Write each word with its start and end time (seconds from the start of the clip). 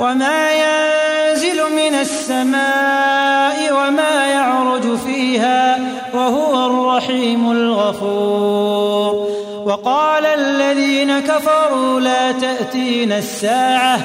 وما 0.00 0.50
ينزل 0.52 1.62
من 1.76 1.94
السماء 1.94 3.72
وما 3.72 4.26
يعرج 4.26 4.96
فيها 5.06 5.78
وهو 6.14 6.66
الرحيم 6.66 7.50
الغفور. 7.50 9.30
وقال 9.66 10.26
الذين 10.26 11.20
كفروا 11.20 12.00
لا 12.00 12.32
تأتين 12.32 13.12
الساعة. 13.12 14.00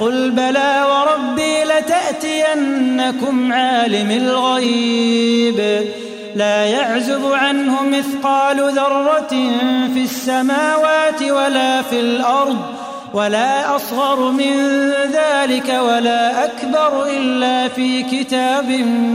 قل 0.00 0.30
بلى 0.30 0.84
وربي 0.90 1.64
لتأتينكم 1.64 3.52
عالم 3.52 4.10
الغيب. 4.10 5.86
لا 6.36 6.64
يعزب 6.64 7.32
عنه 7.32 7.82
مثقال 7.82 8.56
ذرة 8.56 9.34
في 9.94 10.04
السماوات 10.04 11.22
ولا 11.22 11.82
في 11.82 12.00
الأرض. 12.00 12.58
ولا 13.14 13.76
أصغر 13.76 14.30
من 14.30 14.56
ذلك 15.40 15.68
ولا 15.68 16.44
أكبر 16.44 17.06
إلا 17.06 17.68
في 17.68 18.02
كتاب 18.02 18.70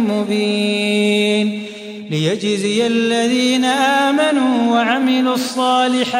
مبين 0.10 1.64
ليجزي 2.12 2.88
الذين 2.88 3.66
آمنوا 3.66 4.72
وعملوا 4.72 5.34
الصالحات 5.34 6.16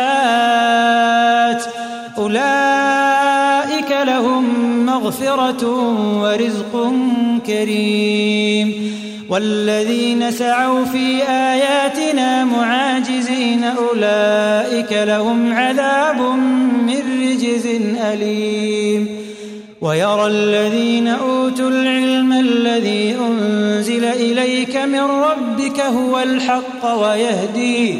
أولئك 2.18 3.92
لهم 4.04 4.46
مغفرة 4.86 5.68
ورزق 6.22 6.94
كريم 7.48 8.96
والذين 9.30 10.32
سعوا 10.32 10.86
في 10.86 11.24
آياتنا 11.24 12.46
معاجزين 12.46 13.64
أولئك 13.64 14.92
لهم 14.92 15.54
عذاب 15.54 16.22
من 16.88 17.04
رجز 17.22 17.66
أليم 18.02 19.26
ويرى 19.82 20.28
الذين 20.28 21.08
أوتوا 21.08 21.70
العلم 21.70 22.34
الذي 22.34 23.16
أنزل 23.20 24.06
إليك 24.06 24.76
من 24.76 25.02
ربك 25.02 25.80
هو 25.80 26.20
الحق 26.20 26.86
ويهدي 27.02 28.00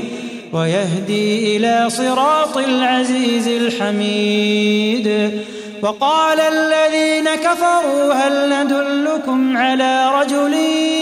ويهدي 0.54 1.58
إلى 1.58 1.90
صراط 1.90 2.58
العزيز 2.58 3.48
الحميد. 3.48 5.32
وقال 5.82 6.40
الذين 6.40 7.26
كفروا 7.36 8.14
هل 8.14 8.64
ندلكم 8.64 9.58
على 9.58 10.22
رجل 10.22 10.54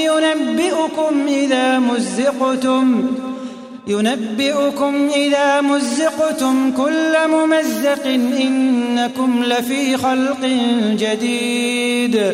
ينبئكم 0.02 1.28
إذا 1.28 1.80
مزقتم؟ 1.80 3.06
ينبئكم 3.88 5.10
إذا 5.16 5.62
مزقتم 5.62 6.72
كل 6.72 7.14
ممزق 7.28 8.08
إنكم 9.04 9.44
لفي 9.44 9.98
خلق 9.98 10.40
جديد. 11.00 12.34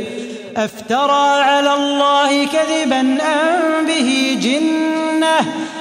أفترى 0.58 1.42
على 1.42 1.74
الله 1.74 2.46
كذبا 2.46 3.00
أم 3.00 3.86
به 3.88 4.38
جنة؟ 4.42 5.40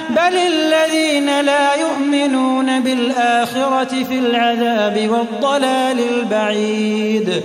بل 0.09 0.37
الذين 0.37 1.41
لا 1.41 1.75
يؤمنون 1.75 2.79
بالآخرة 2.79 4.03
في 4.03 4.19
العذاب 4.19 5.09
والضلال 5.09 5.99
البعيد. 6.15 7.41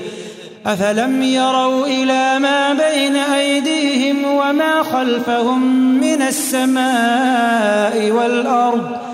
أفلم 0.66 1.22
يروا 1.22 1.86
إلى 1.86 2.38
ما 2.38 2.72
بين 2.72 3.16
أيديهم 3.16 4.24
وما 4.24 4.82
خلفهم 4.82 5.60
من 6.00 6.22
السماء 6.22 8.10
والأرض؟ 8.10 9.13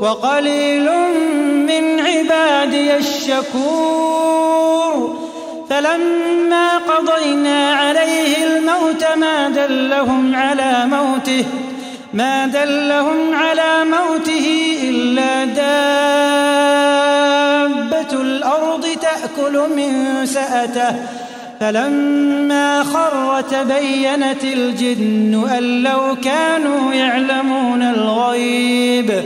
وقليل 0.00 0.90
من 1.66 2.00
عبادي 2.00 2.96
الشكور. 2.96 4.36
فلما 5.70 6.78
قضينا 6.78 7.72
عليه 7.74 8.44
الموت 8.44 9.04
ما 9.16 9.48
دلهم 9.48 10.34
على 10.34 10.86
موته 10.86 11.44
ما 12.14 12.46
دلهم 12.46 13.34
على 13.34 13.84
موته 13.84 14.76
إلا 14.82 15.44
دابة 15.44 16.52
الأرض 18.20 18.86
تأكل 19.02 19.68
من 19.76 20.26
سأته. 20.26 20.96
فلما 21.60 22.84
خر 22.84 23.40
تبينت 23.40 24.44
الجن 24.44 25.48
أن 25.58 25.82
لو 25.82 26.16
كانوا 26.24 26.94
يعلمون 26.94 27.82
الغيب. 27.82 29.22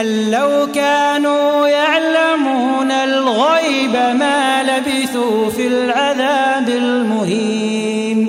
أن 0.00 0.30
لو 0.30 0.72
كانوا 0.74 1.68
يعلمون 1.68 2.90
الغيب 2.90 3.92
ما 3.92 4.62
لبثوا 4.62 5.50
في 5.50 5.66
العذاب 5.66 6.68
المهين. 6.68 8.28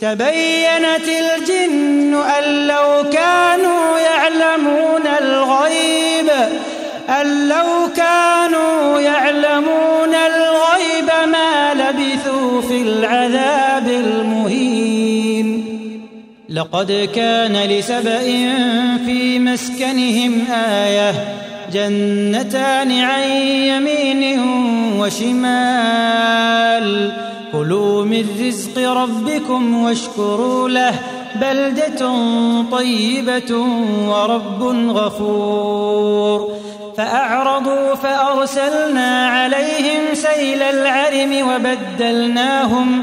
تبينت 0.00 1.08
الجن 1.08 2.14
أن 2.14 2.66
لو 2.66 3.10
كانوا 3.12 3.98
يعلمون 3.98 5.06
الغيب 5.20 6.30
أن 7.20 7.48
لو 7.48 7.88
كانوا 7.96 9.00
يعلمون 9.00 10.14
الغيب 10.14 11.10
ما 11.26 11.74
لبثوا 11.74 12.62
في 12.62 12.82
العذاب 12.82 13.61
لقد 16.72 17.08
كان 17.14 17.56
لسبإ 17.56 18.22
في 19.06 19.38
مسكنهم 19.38 20.44
آية 20.52 21.14
جنتان 21.72 22.98
عن 23.00 23.30
يمين 23.42 24.40
وشمال. 24.98 26.86
كلوا 27.52 28.04
من 28.04 28.26
رزق 28.40 28.78
ربكم 28.78 29.82
واشكروا 29.82 30.68
له 30.68 30.94
بلدة 31.40 32.12
طيبة 32.72 33.56
ورب 34.08 34.62
غفور. 34.96 36.52
فأعرضوا 36.96 37.94
فأرسلنا 37.94 39.28
عليهم 39.28 40.14
سيل 40.14 40.62
العرم 40.62 41.48
وبدلناهم 41.48 43.02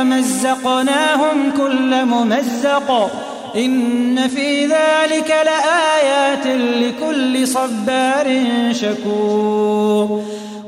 ومزقناهم 0.00 1.52
كل 1.56 2.04
ممزق. 2.04 3.10
إن 3.56 4.28
في 4.28 4.66
ذلك 4.66 5.34
لآيات 5.44 6.46
لكل 6.46 7.48
صبار 7.48 8.44
شكور. 8.72 10.22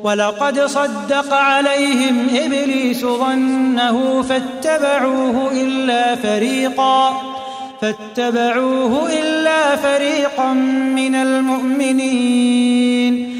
ولقد 0.05 0.61
صدق 0.61 1.35
عليهم 1.35 2.27
إبليس 2.45 3.01
ظنه 3.01 4.23
فاتبعوه 4.23 5.53
إلا 5.53 6.17
فريقا. 6.17 7.23
فاتبعوه 7.81 9.13
إلا 9.13 9.77
فريقا 9.77 10.53
من 10.97 11.15
المؤمنين. 11.15 13.40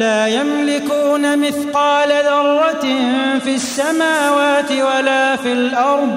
لا 0.00 0.26
يملكون 0.26 1.38
مثقال 1.38 2.08
ذرة 2.08 2.86
في 3.44 3.54
السماوات 3.54 4.72
ولا 4.72 5.36
في 5.36 5.52
الأرض 5.52 6.16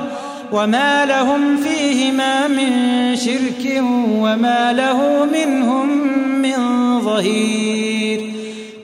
وما 0.52 1.06
لهم 1.06 1.58
فيهما 1.58 2.48
من 2.48 2.72
شرك 3.16 3.84
وما 4.08 4.74
له 4.74 5.26
منهم 5.26 6.08
من 6.42 6.58
ظهير 7.02 8.34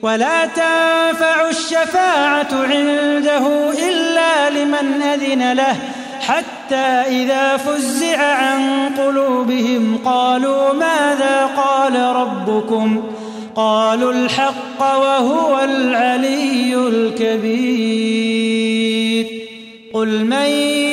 ولا 0.02 0.46
تنفع 0.46 1.48
الشفاعة 1.48 2.48
عنده 2.52 3.70
إلا 3.88 4.50
لمن 4.50 5.02
أذن 5.02 5.52
له 5.52 5.76
حتى 6.20 6.86
إذا 7.08 7.56
فزع 7.56 8.22
عن 8.22 8.90
قلوبهم 8.98 9.98
قالوا 10.04 10.72
ماذا 10.72 11.50
قال 11.56 11.96
ربكم 12.16 13.09
قالوا 13.56 14.12
الحق 14.12 14.80
وهو 14.80 15.60
العلي 15.64 16.74
الكبير. 16.74 18.20
قل 19.94 20.24
من 20.24 20.46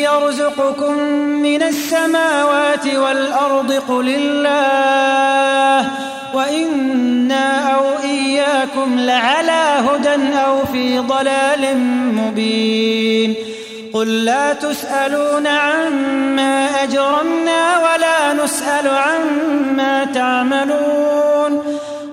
يرزقكم 0.04 0.94
من 1.42 1.64
السماوات 1.64 2.88
والأرض 2.96 3.72
قل 3.74 4.10
الله 4.10 5.92
وإنا 6.34 7.76
أو 7.76 7.84
إياكم 8.04 9.00
لعلى 9.00 9.78
هدى 9.90 10.38
أو 10.38 10.66
في 10.74 11.00
ضلال 11.00 11.78
مبين. 12.16 13.36
قل 13.94 14.26
لا 14.26 14.54
تسألون 14.54 15.48
عما 15.48 16.84
أجرمنا 16.84 17.78
ولا 17.78 18.34
نسأل 18.44 18.88
عما 18.88 20.06
تعملون. 20.14 21.27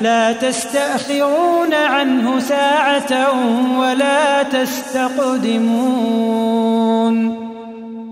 لا 0.00 0.32
تستأخرون 0.32 1.74
عنه 1.74 2.40
ساعة 2.40 3.32
ولا 3.80 4.42
تستقدمون. 4.42 5.88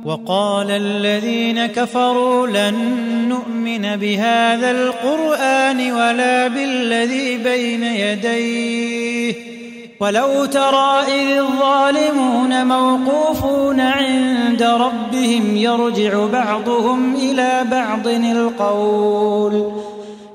وقال 0.05 0.71
الذين 0.71 1.67
كفروا 1.67 2.47
لن 2.47 2.75
نؤمن 3.29 3.97
بهذا 3.97 4.71
القرآن 4.71 5.93
ولا 5.93 6.49
بالذي 6.49 7.37
بين 7.37 7.83
يديه. 7.83 9.35
ولو 10.01 10.45
ترى 10.45 11.03
إذ 11.09 11.39
الظالمون 11.39 12.67
موقوفون 12.67 13.81
عند 13.81 14.63
ربهم 14.63 15.57
يرجع 15.57 16.27
بعضهم 16.27 17.15
إلى 17.15 17.65
بعض 17.71 18.07
القول. 18.07 19.86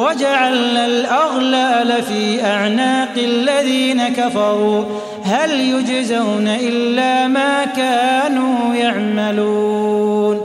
وجعلنا 0.00 0.86
الأغلال 0.86 2.02
في 2.02 2.44
أعناق 2.44 3.14
الذين 3.16 4.08
كفروا. 4.08 4.84
هل 5.24 5.60
يجزون 5.60 6.48
إلا 6.48 7.28
ما 7.28 7.64
كانوا 7.64 8.74
يعملون. 8.74 10.40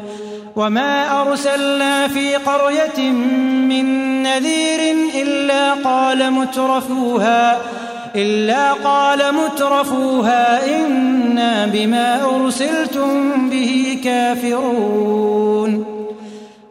وما 0.55 1.21
أرسلنا 1.21 2.07
في 2.07 2.35
قرية 2.35 3.11
من 3.69 3.85
نذير 4.23 4.95
إلا 5.21 5.73
قال 5.73 6.31
مترفوها 6.31 7.57
إلا 8.15 8.73
قال 8.73 9.19
مترفوها 9.35 10.75
إنا 10.75 11.65
بما 11.65 12.25
أرسلتم 12.35 13.49
به 13.49 13.99
كافرون. 14.03 15.94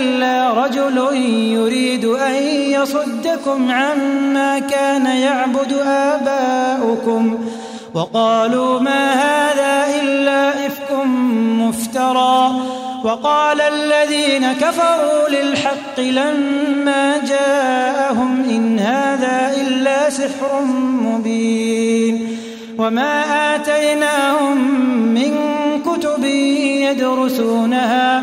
إلا 0.00 0.52
رجل 0.64 1.16
يريد 1.52 2.04
أن 2.04 2.34
يصدكم 2.76 3.70
عما 3.70 4.58
كان 4.58 5.06
يعبد 5.06 5.72
آباؤكم 5.86 7.38
وقالوا 7.94 8.80
ما 8.80 9.12
هذا 9.12 10.00
إلا 10.02 10.66
إفك 10.66 11.04
مفترى 11.58 12.50
وقال 13.04 13.60
الذين 13.60 14.52
كفروا 14.52 15.28
للحق 15.28 16.00
لما 16.00 17.18
جاءهم 17.28 18.44
إن 18.50 18.78
هذا 18.78 19.54
إلا 19.60 20.10
سحر 20.10 20.62
مبين 21.02 22.36
وما 22.78 23.22
آتيناهم 23.54 24.58
من 25.14 25.36
كتب 25.82 26.24
يدرسونها 26.90 28.22